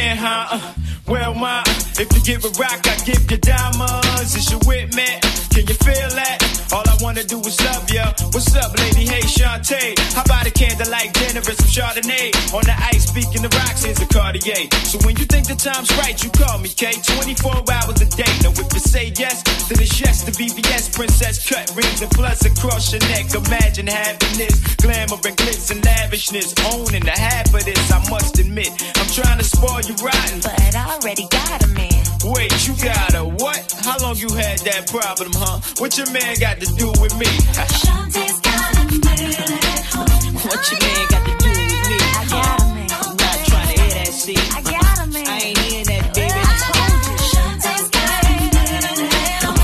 man, 0.07 0.17
huh? 0.17 0.47
Uh, 0.51 0.73
Well, 1.07 1.33
ma, 1.35 1.63
if 1.99 2.07
you 2.13 2.21
give 2.21 2.43
a 2.43 2.49
rock, 2.59 2.81
I 2.85 2.97
give 3.05 3.31
you 3.31 3.37
diamonds. 3.37 4.35
Is 4.35 4.51
you 4.51 4.59
with 4.67 4.93
me? 4.95 5.46
Can 5.57 5.65
you 5.65 5.73
feel 5.73 6.13
that? 6.13 6.37
All 6.69 6.85
I 6.85 6.93
wanna 7.01 7.23
do 7.23 7.41
is 7.41 7.57
love 7.65 7.89
ya. 7.89 8.13
What's 8.29 8.53
up, 8.53 8.77
lady? 8.77 9.09
Hey, 9.09 9.25
Shantae. 9.25 9.97
How 10.13 10.21
about 10.21 10.45
a 10.45 10.51
candlelight 10.51 11.17
dinner 11.17 11.41
and 11.41 11.57
some 11.57 11.73
Chardonnay? 11.73 12.29
On 12.53 12.61
the 12.61 12.77
ice, 12.93 13.09
speaking 13.09 13.41
the 13.41 13.49
rocks, 13.57 13.81
here's 13.81 13.97
a 13.97 14.05
Cartier. 14.05 14.69
So 14.85 15.01
when 15.01 15.17
you 15.17 15.25
think 15.25 15.49
the 15.49 15.57
time's 15.57 15.89
right, 15.97 16.13
you 16.21 16.29
call 16.29 16.59
me, 16.59 16.69
K. 16.69 16.93
24 17.01 17.65
hours 17.73 17.97
a 17.97 18.05
day. 18.05 18.29
Now 18.45 18.53
if 18.53 18.69
you 18.69 18.79
say 18.85 19.09
yes, 19.17 19.41
then 19.65 19.81
it's 19.81 19.97
yes 19.97 20.21
to 20.29 20.31
VVS. 20.31 20.93
Princess 20.93 21.41
cut 21.41 21.73
rings 21.73 22.05
and 22.05 22.11
plus 22.11 22.45
across 22.45 22.93
your 22.93 23.01
neck. 23.09 23.33
Imagine 23.33 23.87
having 23.87 24.37
this 24.37 24.61
glamour 24.77 25.17
and 25.25 25.33
glitz 25.41 25.71
and 25.73 25.81
lavishness. 25.81 26.53
Owning 26.69 27.01
the 27.01 27.17
half 27.17 27.49
of 27.49 27.65
this, 27.65 27.81
I 27.89 27.97
must 28.13 28.37
admit. 28.37 28.69
I'm 28.93 29.09
trying 29.09 29.39
to 29.39 29.47
spoil 29.57 29.81
you 29.81 29.97
rotten. 30.05 30.37
But 30.37 30.75
I 30.77 31.01
already 31.01 31.25
got 31.33 31.65
a 31.65 31.67
man. 31.73 31.97
Wait, 32.25 32.51
you 32.67 32.75
got 32.83 33.15
a 33.15 33.23
what? 33.23 33.57
How 33.85 33.97
long 33.99 34.17
you 34.17 34.27
had 34.35 34.59
that 34.67 34.91
problem, 34.91 35.31
huh? 35.33 35.46
What 35.79 35.97
your 35.97 36.11
man 36.11 36.35
got 36.39 36.59
to 36.59 36.65
do 36.75 36.87
with 36.99 37.15
me? 37.17 37.25
Shantae's 37.25 38.39
got 38.41 38.75
a 38.75 38.83
man 38.99 39.31
at 39.47 39.85
home. 39.87 40.35
What 40.43 40.71
your 40.71 40.79
man 40.83 41.07
got 41.07 41.23
to 41.23 41.33
do 41.39 41.49
with 41.49 41.87
me? 41.87 41.97
I 42.03 42.25
got 42.29 42.61
a 42.61 42.65
man. 42.75 42.91
I'm 42.91 43.15
not 43.15 43.37
trying 43.47 43.69
to 43.71 43.81
hear 43.81 43.93
that 43.95 44.11
shit. 44.11 44.43
I 44.53 44.61
got 44.61 44.97
a 44.99 45.07
man. 45.07 45.27
I 45.27 45.39
ain't 45.39 45.57
hearing 45.59 45.85
that, 45.87 46.13
baby. 46.13 46.35
I 46.35 46.51
told 46.67 46.99
you, 47.07 47.15
Shantae's 47.31 47.87
got 47.95 48.27
a 48.27 48.35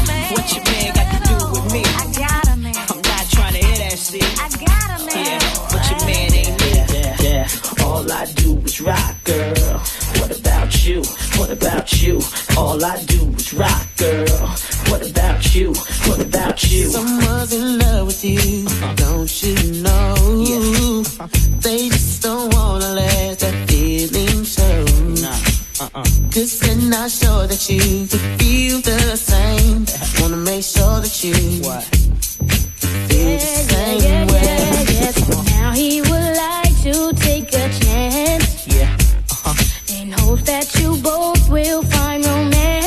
man. 0.07 0.31
What 0.31 0.45
your 0.55 0.63
man 0.63 0.87
got 0.95 1.07
to 1.11 1.19
do 1.27 1.35
with 1.51 1.67
me? 1.73 1.81
I 1.83 2.05
got 2.15 2.47
a 2.47 2.55
man. 2.63 2.75
I'm 2.79 3.01
not 3.03 3.25
trying 3.35 3.53
to 3.53 3.61
hear 3.67 3.77
that 3.83 3.97
shit. 3.99 4.23
I 4.39 4.47
got 4.63 4.87
a 4.87 5.03
man. 5.03 5.19
Yeah, 5.19 5.67
but 5.67 5.83
your 5.91 5.99
man 6.07 6.29
ain't 6.31 6.55
me. 6.63 6.71
Yeah, 6.95 7.15
yeah. 7.27 7.83
All 7.83 8.09
I 8.09 8.25
do 8.39 8.57
is 8.63 8.79
rock, 8.79 9.15
girl. 9.25 9.83
What 10.19 10.39
about 10.39 10.85
you? 10.85 11.01
What 11.37 11.49
about 11.49 12.01
you? 12.01 12.21
All 12.57 12.83
I 12.83 13.01
do 13.03 13.29
is 13.35 13.53
rock, 13.53 13.85
girl. 13.97 14.47
What 14.89 15.09
about 15.09 15.55
you? 15.55 15.73
What 16.07 16.19
about 16.21 16.63
you? 16.71 16.85
Someone's 16.87 17.53
in 17.53 17.79
love 17.79 18.07
with 18.07 18.23
you, 18.23 18.65
don't 18.95 19.43
you 19.43 19.81
know? 19.81 21.03
They 21.61 21.89
just 21.89 22.21
don't 22.23 22.53
wanna 22.53 22.93
let 22.93 23.39
that 23.39 23.69
feeling 23.69 24.43
show. 24.43 24.85
Uh-uh. 25.81 26.03
Cause 26.31 26.59
they're 26.59 26.75
not 26.89 27.09
sure 27.09 27.47
that 27.47 27.69
you 27.69 28.07
could 28.07 28.21
feel 28.39 28.79
the 28.81 29.15
same. 29.17 29.85
Wanna 30.21 30.37
make 30.37 30.63
sure 30.63 31.01
that 31.01 31.23
you 31.23 31.33
feel 31.33 31.63
the 33.07 33.39
same 33.39 34.01
yeah, 34.01 34.25
way. 34.31 34.41
Yes, 34.99 35.29
now 35.59 35.71
he 35.71 36.01
would 36.01 36.37
like 36.37 36.75
to 36.83 37.13
take 37.13 37.49
a 37.53 37.69
chance 37.79 38.67
Yeah. 38.67 38.95
In 40.13 40.19
hopes 40.19 40.43
that 40.43 40.75
you 40.79 40.97
both 40.97 41.49
will 41.49 41.83
find 41.83 42.25
romance. 42.25 42.82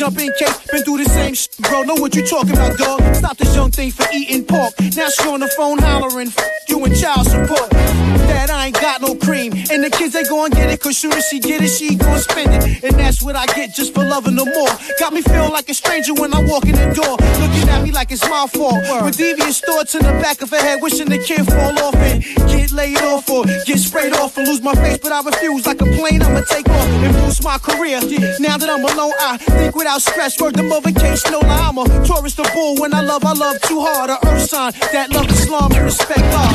Jump 0.00 0.18
in 0.18 0.32
case. 0.38 0.58
Been 0.72 0.82
through 0.82 1.04
the 1.04 1.10
same 1.10 1.34
shit, 1.34 1.49
bro. 1.70 1.82
Know 1.82 1.94
what 1.94 2.14
you 2.14 2.26
talking 2.26 2.52
about, 2.52 2.76
dog? 2.76 3.00
Stop 3.14 3.38
this 3.38 3.54
young 3.54 3.70
thing 3.70 3.90
for 3.92 4.06
eating 4.12 4.44
pork. 4.44 4.74
Now 4.96 5.08
she 5.08 5.26
on 5.28 5.40
the 5.40 5.48
phone 5.56 5.78
hollering, 5.78 6.28
F- 6.28 6.68
you 6.68 6.84
and 6.84 6.94
child 6.94 7.26
support. 7.26 7.70
Dad, 7.70 8.50
I 8.50 8.66
ain't 8.66 8.80
got 8.80 9.00
no 9.00 9.14
cream. 9.14 9.52
And 9.70 9.82
the 9.82 9.90
kids, 9.90 10.12
they 10.12 10.24
gon' 10.24 10.50
get 10.50 10.68
it, 10.68 10.80
cause 10.80 10.98
soon 10.98 11.12
as 11.12 11.26
she 11.26 11.38
get 11.40 11.62
it, 11.62 11.68
she 11.68 11.94
gon' 11.94 12.18
spend 12.18 12.52
it. 12.52 12.84
And 12.84 12.98
that's 12.98 13.22
what 13.22 13.36
I 13.36 13.46
get 13.46 13.74
just 13.74 13.94
for 13.94 14.04
loving 14.04 14.36
her 14.36 14.44
more. 14.44 14.74
Got 14.98 15.12
me 15.12 15.22
feeling 15.22 15.52
like 15.52 15.68
a 15.68 15.74
stranger 15.74 16.12
when 16.14 16.34
I 16.34 16.42
walk 16.42 16.64
in 16.66 16.72
the 16.74 16.92
door. 16.92 17.16
Looking 17.40 17.68
at 17.68 17.82
me 17.82 17.92
like 17.92 18.10
it's 18.10 18.28
my 18.28 18.46
fault. 18.46 18.82
With 19.04 19.16
devious 19.16 19.60
thoughts 19.60 19.94
in 19.94 20.02
the 20.02 20.12
back 20.20 20.42
of 20.42 20.50
her 20.50 20.60
head, 20.60 20.82
wishing 20.82 21.08
the 21.08 21.18
kid 21.18 21.46
fall 21.46 21.78
off 21.78 21.94
and 21.94 22.22
get 22.50 22.72
laid 22.72 22.98
off 22.98 23.28
or 23.30 23.44
get 23.64 23.78
sprayed 23.78 24.12
off 24.14 24.36
or 24.36 24.42
lose 24.44 24.62
my 24.62 24.74
face. 24.74 24.98
But 24.98 25.12
I 25.12 25.22
refuse 25.22 25.66
like 25.66 25.80
a 25.80 25.86
plane, 25.86 26.22
I'ma 26.22 26.40
take 26.42 26.68
off 26.68 26.88
and 27.04 27.14
boost 27.14 27.42
my 27.44 27.58
career. 27.58 28.00
Now 28.40 28.56
that 28.58 28.68
I'm 28.68 28.84
alone, 28.84 29.14
I 29.20 29.36
think 29.38 29.74
without 29.76 30.02
stress. 30.02 30.40
Word 30.40 30.54
the 30.54 30.62
mother 30.62 30.92
case, 30.92 31.24
no 31.30 31.40
lie. 31.40 31.59
I'm 31.60 31.78
a 31.78 31.84
Taurus, 32.06 32.38
a 32.38 32.42
bull. 32.54 32.76
When 32.76 32.92
I 32.94 33.02
love, 33.02 33.24
I 33.24 33.32
love 33.32 33.60
too 33.62 33.80
hard. 33.80 34.10
A 34.10 34.18
earth 34.26 34.42
sign 34.42 34.72
that 34.92 35.12
love 35.12 35.30
Islam 35.30 35.72
and 35.72 35.84
respect 35.84 36.20
God. 36.20 36.54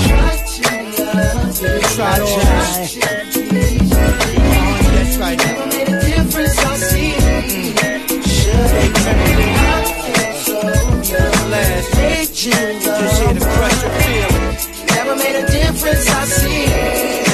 Try 1.96 2.18
to 2.18 2.26
That's 4.92 5.18
right. 5.18 5.40
Difference, 6.06 6.58
I 6.58 6.76
see. 6.78 7.16
Just 12.46 13.22
here 13.22 13.34
to 13.34 13.40
crush 13.40 13.82
your 13.82 13.92
feelings. 13.92 14.68
Never 14.94 15.16
made 15.16 15.36
a 15.36 15.46
difference, 15.48 16.08
I 16.10 16.26
see. 16.26 17.25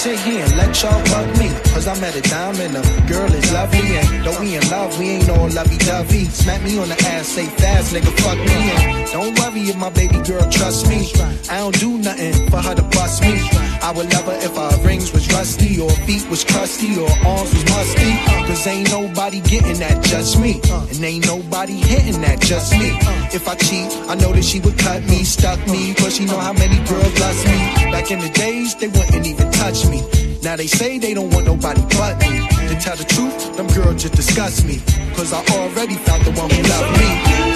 Sit 0.00 0.18
here 0.20 0.42
and 0.42 0.56
let 0.56 0.82
y'all 0.82 1.04
bug 1.12 1.28
me. 1.38 1.50
Cause 1.74 1.86
I'm 1.86 2.02
at 2.02 2.16
a 2.16 2.22
diamond, 2.22 2.74
a 2.74 2.82
girl 3.06 3.30
is 3.34 3.52
lovely. 3.52 3.98
And 3.98 4.24
though 4.24 4.40
we 4.40 4.56
in 4.56 4.70
love, 4.70 4.98
we 4.98 5.10
ain't 5.10 5.28
no 5.28 5.44
lovey 5.48 5.76
dovey. 5.76 6.24
Smack 6.24 6.62
me 6.62 6.78
on 6.78 6.88
the 6.88 6.94
ass, 6.94 7.28
say 7.28 7.44
fast, 7.44 7.92
nigga, 7.92 8.10
fuck 8.20 8.38
me. 8.38 8.46
And 8.48 9.12
don't 9.12 9.38
worry 9.38 9.60
if 9.68 9.76
my 9.76 9.90
baby 9.90 10.18
girl 10.22 10.50
trust 10.50 10.88
me. 10.88 11.12
I 11.50 11.58
don't 11.58 11.78
do 11.78 11.98
nothing 11.98 12.48
for 12.48 12.62
her 12.62 12.74
to 12.76 12.82
bust 12.96 13.20
me. 13.20 13.69
I 13.82 13.92
would 13.92 14.12
love 14.12 14.24
her 14.24 14.38
if 14.44 14.56
our 14.58 14.76
rings 14.86 15.12
was 15.12 15.26
rusty, 15.32 15.80
or 15.80 15.90
feet 16.06 16.28
was 16.28 16.44
crusty, 16.44 16.98
or 17.00 17.08
arms 17.24 17.52
was 17.54 17.64
musty. 17.64 18.12
Uh, 18.12 18.46
Cause 18.46 18.66
ain't 18.66 18.90
nobody 18.90 19.40
getting 19.40 19.78
that, 19.78 20.04
just 20.04 20.38
me. 20.38 20.60
Uh. 20.70 20.86
And 20.90 21.02
ain't 21.04 21.26
nobody 21.26 21.74
hitting 21.74 22.20
that, 22.20 22.40
just 22.40 22.72
me. 22.72 22.90
Uh. 22.90 23.28
If 23.32 23.48
I 23.48 23.54
cheat, 23.56 23.90
I 24.08 24.14
know 24.16 24.32
that 24.32 24.44
she 24.44 24.60
would 24.60 24.78
cut 24.78 25.02
me, 25.04 25.24
stuck 25.24 25.58
me. 25.66 25.94
Cause 25.94 26.16
she 26.16 26.26
know 26.26 26.38
how 26.38 26.52
many 26.52 26.76
girls 26.86 27.20
lust 27.20 27.46
me. 27.46 27.58
Back 27.90 28.10
in 28.10 28.18
the 28.20 28.30
days, 28.30 28.74
they 28.76 28.88
wouldn't 28.88 29.26
even 29.26 29.50
touch 29.52 29.86
me. 29.86 30.02
Now 30.42 30.56
they 30.56 30.66
say 30.66 30.98
they 30.98 31.14
don't 31.14 31.30
want 31.32 31.46
nobody 31.46 31.82
but 31.96 32.18
me. 32.20 32.46
To 32.68 32.74
tell 32.80 32.96
the 32.96 33.04
truth, 33.04 33.56
them 33.56 33.66
girls 33.68 34.02
just 34.02 34.14
disgust 34.14 34.66
me. 34.66 34.80
Cause 35.14 35.32
I 35.32 35.44
already 35.56 35.96
found 35.96 36.24
the 36.24 36.32
one 36.32 36.50
who 36.50 36.62
loved 36.62 36.98
me. 36.98 37.49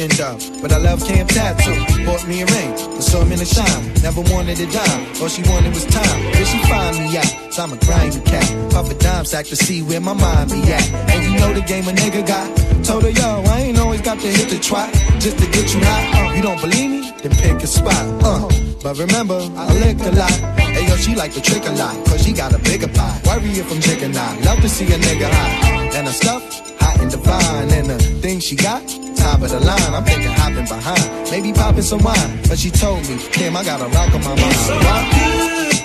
Up, 0.00 0.40
but 0.62 0.72
I 0.72 0.78
love 0.78 1.04
camp 1.04 1.28
tattoo. 1.28 1.76
Bought 2.06 2.26
me 2.26 2.40
a 2.40 2.46
ring, 2.46 2.72
the 2.96 3.02
sun 3.02 3.30
in 3.32 3.38
the 3.38 3.44
shine. 3.44 3.92
Never 4.02 4.22
wanted 4.32 4.58
a 4.58 4.66
dime, 4.72 5.02
all 5.20 5.28
she 5.28 5.42
wanted 5.42 5.74
was 5.74 5.84
time. 5.84 6.32
Did 6.32 6.46
she 6.46 6.58
find 6.64 6.96
me 6.96 7.18
out? 7.18 7.52
So 7.52 7.64
I'm 7.64 7.72
a 7.72 7.76
grimy 7.76 8.20
cat. 8.20 8.72
Pop 8.72 8.86
a 8.86 8.94
dime 8.94 9.26
sack 9.26 9.44
to 9.46 9.56
see 9.56 9.82
where 9.82 10.00
my 10.00 10.14
mind 10.14 10.50
be 10.50 10.62
at. 10.72 10.88
And 11.12 11.22
you 11.24 11.38
know 11.38 11.52
the 11.52 11.60
game 11.60 11.86
a 11.86 11.92
nigga 11.92 12.26
got. 12.26 12.48
Told 12.82 13.02
her, 13.02 13.10
yo, 13.10 13.42
I 13.44 13.60
ain't 13.60 13.78
always 13.78 14.00
got 14.00 14.18
to 14.20 14.28
hit 14.28 14.48
the 14.48 14.58
trot 14.58 14.90
just 15.20 15.36
to 15.38 15.46
get 15.50 15.74
you 15.74 15.80
hot. 15.84 16.02
Uh, 16.16 16.34
you 16.34 16.42
don't 16.42 16.60
believe 16.62 16.90
me? 16.90 17.12
Then 17.20 17.32
pick 17.36 17.62
a 17.62 17.66
spot. 17.66 18.04
Uh, 18.24 18.48
but 18.82 18.96
remember, 18.96 19.36
I 19.36 19.68
licked 19.84 20.00
a 20.00 20.12
lot. 20.12 20.32
Hey 20.56 20.88
yo, 20.88 20.96
she 20.96 21.14
like 21.14 21.34
the 21.34 21.42
trick 21.42 21.66
a 21.66 21.72
lot, 21.72 21.94
cause 22.06 22.24
she 22.24 22.32
got 22.32 22.54
a 22.54 22.58
bigger 22.58 22.88
pie. 22.88 23.20
Worry 23.26 23.50
if 23.60 23.70
I'm 23.70 23.80
chicken 23.82 24.16
eye. 24.16 24.40
Love 24.46 24.60
to 24.62 24.68
see 24.70 24.86
a 24.86 24.96
nigga 24.96 25.28
hot. 25.28 25.94
And 25.94 26.06
her 26.06 26.12
stuff, 26.12 26.42
hot 26.80 27.00
and 27.00 27.10
divine. 27.10 27.70
And 27.70 27.90
the 27.90 27.98
thing 27.98 28.40
she 28.40 28.56
got, 28.56 28.80
top 29.20 29.42
of 29.42 29.50
the 29.50 29.60
line. 29.60 29.94
I'm 29.94 30.04
thinking 30.04 30.32
hopping 30.32 30.66
behind. 30.66 31.30
Maybe 31.30 31.52
popping 31.52 31.82
some 31.82 32.02
wine. 32.02 32.30
But 32.48 32.58
she 32.58 32.70
told 32.70 33.08
me, 33.08 33.18
Kim, 33.30 33.56
I 33.56 33.62
got 33.62 33.80
a 33.80 33.88
rock 33.96 34.14
on 34.14 34.22
my 34.24 34.34
mind. 34.34 34.56
so 34.56 34.74
Rock. 34.88 35.79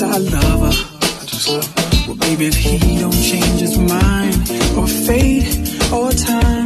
Cause 0.00 0.16
I 0.16 0.18
love 0.34 0.60
her. 0.60 2.08
Well, 2.08 2.16
baby, 2.16 2.46
if 2.46 2.54
he 2.56 2.98
don't 3.00 3.12
change 3.12 3.60
his 3.60 3.76
mind, 3.76 4.34
or 4.78 4.86
fate, 4.86 5.44
or 5.92 6.10
time, 6.12 6.59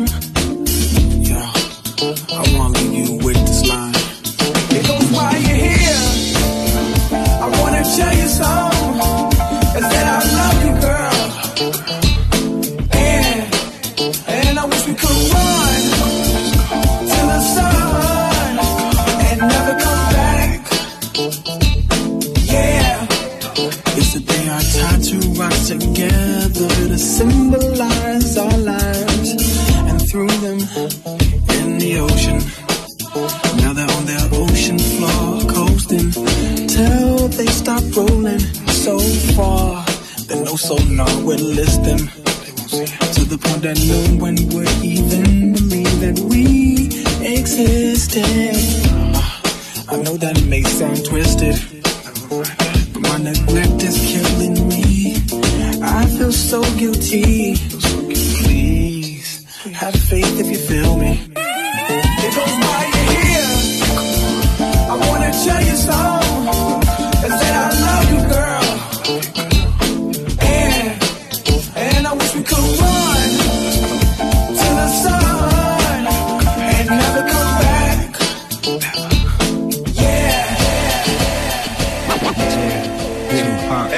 Tupac, 83.75 83.91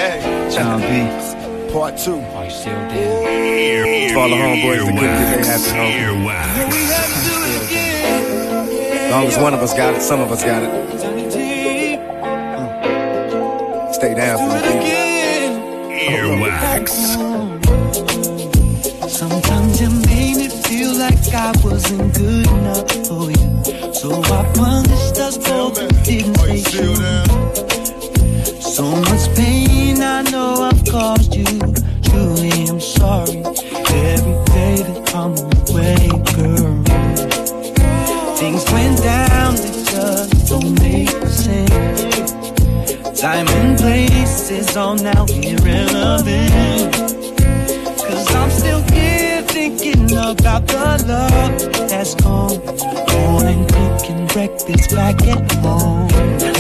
Jon 0.53 0.81
B. 0.81 0.87
Part 1.71 1.99
two. 1.99 2.19
Are 2.19 2.45
you 2.45 2.51
still 2.51 2.73
there? 2.89 4.09
For 4.15 4.21
all 4.21 4.29
the 4.31 4.37
homeboys 4.37 4.79
that 4.79 4.95
couldn't 4.95 5.03
get 5.03 5.29
their 5.35 5.45
happy 5.45 5.71
home. 5.77 6.29
As 9.05 9.11
long 9.13 9.27
as 9.27 9.37
one 9.37 9.53
of 9.53 9.61
us 9.61 9.75
got 9.75 9.95
it, 9.95 10.01
some 10.01 10.21
of 10.21 10.33
us 10.33 10.43
got 10.43 10.63
it. 10.63 10.71
Mm. 12.57 13.93
Stay 13.93 14.15
down 14.15 14.39
for 14.39 14.59
the 14.65 14.73
Earwaxxx. 16.09 16.89
Sometimes 19.11 19.81
you 19.83 19.91
made 19.91 20.37
me 20.39 20.49
feel 20.49 20.95
like 20.95 21.35
I 21.35 21.53
wasn't 21.63 22.15
good 22.15 22.47
enough 22.47 22.91
for 23.07 23.31
you. 23.31 23.63
So 23.93 24.23
I 24.23 24.43
punished 24.55 25.19
us 25.19 25.37
both 25.37 25.79
and 25.79 26.03
didn't 26.03 26.37
say 26.37 26.63
true. 26.63 27.76
So 28.77 28.85
much 28.85 29.35
pain 29.35 30.03
I 30.03 30.21
know 30.31 30.69
I've 30.69 30.85
caused 30.85 31.35
you. 31.35 31.47
Truly, 32.03 32.53
I'm 32.69 32.79
sorry. 32.79 33.39
Every 33.41 34.37
day 34.53 34.77
that 34.85 35.15
I'm 35.15 35.33
away, 35.65 36.09
girl. 36.37 36.85
Things 38.37 38.71
went 38.71 38.99
down 39.03 39.55
that 39.57 39.75
just 39.93 40.51
don't 40.51 40.79
make 40.83 41.09
sense. 41.27 42.31
Time 43.19 43.49
and 43.49 43.79
place 43.79 44.51
is 44.51 44.77
all 44.77 44.97
now 44.97 45.25
irrelevant. 45.25 46.93
Cause 47.97 48.35
I'm 48.35 48.51
still 48.51 48.83
here 48.93 49.41
thinking 49.41 50.05
about 50.13 50.67
the 50.67 51.03
love 51.09 51.89
that's 51.89 52.15
gone. 52.17 52.59
Born 53.07 53.47
and 53.47 53.67
cooking 53.73 54.27
breakfast 54.27 54.91
back 54.95 55.23
at 55.23 55.51
home. 55.65 56.56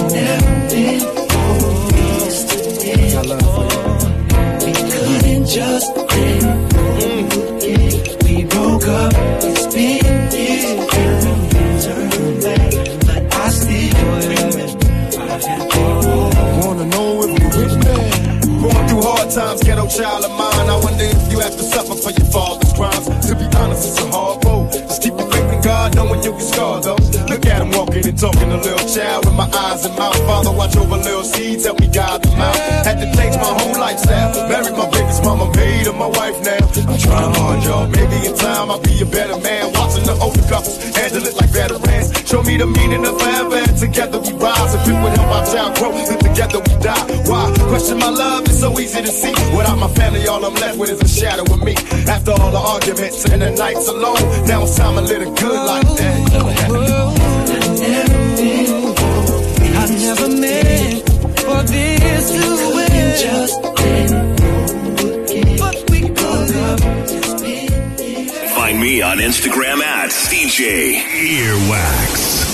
For 22.06 22.14
your 22.14 22.30
father's 22.30 22.72
crimes. 22.72 23.06
To 23.26 23.34
be 23.34 23.46
honest, 23.58 23.82
it's 23.88 23.98
a 23.98 24.06
hard 24.10 24.44
road. 24.44 24.70
Just 24.70 25.02
keep 25.02 25.14
your 25.18 25.26
faith 25.30 25.50
in 25.52 25.60
God, 25.62 25.94
knowing 25.94 26.22
you'll 26.22 26.38
get 26.38 26.46
scarred 26.46 26.84
though. 26.84 27.00
Look 27.26 27.46
at 27.46 27.62
him 27.62 27.70
walking 27.74 28.06
and 28.06 28.18
talking 28.18 28.50
a 28.50 28.58
little 28.62 28.86
child 28.86 29.26
with 29.26 29.34
my 29.34 29.48
eyes 29.50 29.84
and 29.84 29.96
mouth. 29.98 30.18
Father, 30.26 30.52
watch 30.52 30.76
over 30.76 30.96
little 30.96 31.24
seeds, 31.24 31.64
help 31.64 31.80
me 31.80 31.88
guide 31.88 32.22
them 32.22 32.40
out. 32.40 32.56
Had 32.86 33.02
to 33.02 33.08
change 33.18 33.36
my 33.36 33.52
whole 33.58 33.78
lifestyle. 33.78 34.30
Married 34.48 34.76
my 34.78 34.88
baby's 34.90 35.20
mama, 35.22 35.50
made 35.56 35.86
her 35.86 35.92
my 35.92 36.06
wife 36.06 36.38
now. 36.42 36.62
I'm 36.86 36.98
trying 36.98 37.34
hard, 37.34 37.64
y'all. 37.64 37.88
Maybe 37.88 38.26
in 38.26 38.34
time 38.36 38.70
I'll 38.70 38.80
be 38.80 39.02
a 39.02 39.06
better 39.06 39.38
man. 39.38 39.72
Watching 39.74 40.04
the 40.04 40.14
older 40.22 40.46
couples 40.46 40.78
handle 40.94 41.26
it 41.26 41.34
like 41.34 41.50
veterans. 41.50 42.14
Show 42.28 42.42
me 42.42 42.56
the 42.56 42.66
meaning 42.66 43.04
of 43.04 43.18
forever. 43.18 43.65
And 43.76 43.92
together 43.92 44.18
we 44.20 44.32
rise. 44.32 44.74
If 44.74 44.88
it 44.88 44.94
would 45.02 45.12
help 45.18 45.28
our 45.36 45.44
child 45.44 45.76
grow, 45.76 45.92
then 45.92 46.18
together 46.18 46.60
we 46.60 46.82
die. 46.82 47.06
Why? 47.28 47.52
Question 47.68 47.98
my 47.98 48.08
love 48.08 48.48
is 48.48 48.58
so 48.60 48.72
easy 48.80 49.02
to 49.02 49.08
see. 49.08 49.34
Without 49.54 49.76
my 49.76 49.88
family, 49.88 50.26
all 50.26 50.42
I'm 50.44 50.54
left 50.54 50.78
with 50.78 50.90
is 50.90 51.00
a 51.02 51.08
shadow 51.08 51.42
of 51.42 51.62
me. 51.62 51.74
After 52.08 52.30
all 52.32 52.50
the 52.50 52.58
arguments 52.58 53.26
and 53.26 53.42
the 53.42 53.50
nights 53.50 53.86
alone, 53.88 54.46
now 54.46 54.62
it's 54.62 54.76
time 54.76 54.94
to 54.94 55.02
live 55.02 55.22
a 55.22 55.26
good 55.26 55.66
life. 55.66 55.84
I 59.76 59.86
never 59.90 60.28
meant 60.28 61.04
for 61.40 61.62
this 61.68 62.30
to 62.32 62.44
end. 62.92 63.18
Just 63.20 63.60
but 65.60 65.76
we. 65.90 66.00
Find 68.54 68.80
me 68.80 69.02
on 69.02 69.18
Instagram 69.18 69.82
at 69.82 70.10
DJ 70.10 70.94
Earwaxxx. 70.96 72.45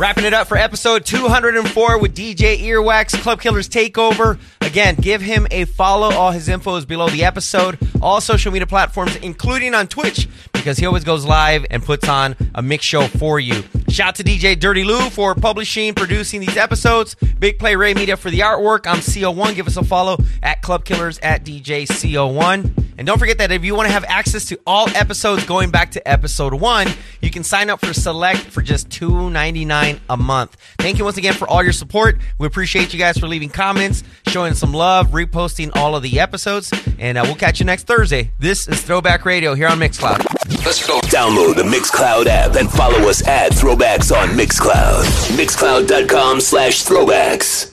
Wrapping 0.00 0.24
it 0.24 0.32
up 0.32 0.48
for 0.48 0.56
episode 0.56 1.04
204 1.04 1.98
with 1.98 2.14
DJ 2.14 2.58
Earwaxxx, 2.58 3.20
Club 3.20 3.38
Killers 3.38 3.68
Takeover. 3.68 4.38
Again, 4.62 4.94
give 4.94 5.20
him 5.20 5.46
a 5.50 5.66
follow. 5.66 6.10
All 6.10 6.30
his 6.30 6.48
info 6.48 6.76
is 6.76 6.86
below 6.86 7.10
the 7.10 7.22
episode. 7.22 7.76
All 8.00 8.22
social 8.22 8.50
media 8.50 8.66
platforms, 8.66 9.16
including 9.16 9.74
on 9.74 9.88
Twitch, 9.88 10.26
because 10.60 10.76
he 10.76 10.84
always 10.84 11.04
goes 11.04 11.24
live 11.24 11.64
and 11.70 11.82
puts 11.82 12.08
on 12.08 12.36
a 12.54 12.62
mix 12.62 12.84
show 12.84 13.06
for 13.06 13.40
you. 13.40 13.64
Shout 13.88 14.08
out 14.08 14.14
to 14.16 14.24
DJ 14.24 14.58
Dirty 14.58 14.84
Lou 14.84 15.10
for 15.10 15.34
publishing, 15.34 15.94
producing 15.94 16.40
these 16.40 16.56
episodes. 16.56 17.14
Big 17.38 17.58
Play 17.58 17.76
Ray 17.76 17.94
Media 17.94 18.16
for 18.16 18.30
the 18.30 18.40
artwork. 18.40 18.86
I'm 18.86 18.98
CO1. 18.98 19.54
Give 19.54 19.66
us 19.66 19.76
a 19.76 19.84
follow 19.84 20.18
at 20.42 20.62
Club 20.62 20.84
Killers 20.84 21.18
at 21.20 21.44
DJ 21.44 21.86
CO1. 21.86 22.90
And 22.98 23.06
don't 23.06 23.18
forget 23.18 23.38
that 23.38 23.50
if 23.50 23.64
you 23.64 23.74
want 23.74 23.86
to 23.86 23.92
have 23.94 24.04
access 24.04 24.44
to 24.46 24.60
all 24.66 24.86
episodes 24.90 25.46
going 25.46 25.70
back 25.70 25.92
to 25.92 26.06
episode 26.06 26.52
one, 26.52 26.86
you 27.22 27.30
can 27.30 27.42
sign 27.42 27.70
up 27.70 27.80
for 27.80 27.94
Select 27.94 28.40
for 28.40 28.60
just 28.60 28.90
$2.99 28.90 30.00
a 30.10 30.16
month. 30.18 30.56
Thank 30.78 30.98
you 30.98 31.04
once 31.04 31.16
again 31.16 31.32
for 31.32 31.48
all 31.48 31.62
your 31.62 31.72
support. 31.72 32.18
We 32.36 32.46
appreciate 32.46 32.92
you 32.92 32.98
guys 32.98 33.16
for 33.16 33.26
leaving 33.26 33.48
comments, 33.48 34.04
showing 34.26 34.52
some 34.52 34.74
love, 34.74 35.08
reposting 35.12 35.74
all 35.76 35.96
of 35.96 36.02
the 36.02 36.20
episodes, 36.20 36.70
and 36.98 37.16
uh, 37.16 37.22
we'll 37.24 37.36
catch 37.36 37.58
you 37.58 37.64
next 37.64 37.86
Thursday. 37.86 38.32
This 38.38 38.68
is 38.68 38.82
Throwback 38.82 39.24
Radio 39.24 39.54
here 39.54 39.68
on 39.68 39.78
Mixcloud. 39.78 40.49
Let's 40.64 40.86
go. 40.86 41.00
Download 41.02 41.56
the 41.56 41.62
Mixcloud 41.62 42.26
app 42.26 42.56
and 42.56 42.70
follow 42.70 43.08
us 43.08 43.26
at 43.26 43.52
Throwbacks 43.52 44.14
on 44.14 44.30
Mixcloud. 44.30 45.04
Mixcloud.com 45.36 46.40
slash 46.40 46.84
throwbacks. 46.84 47.70